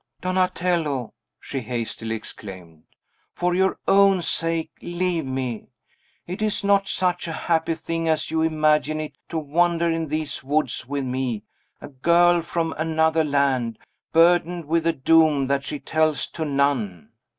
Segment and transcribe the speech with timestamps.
[0.21, 2.85] "Donatello," she hastily exclaimed,
[3.35, 5.67] "for your own sake, leave me!
[6.25, 10.43] It is not such a happy thing as you imagine it, to wander in these
[10.43, 11.43] woods with me,
[11.81, 13.77] a girl from another land,
[14.11, 17.11] burdened with a doom that she tells to none.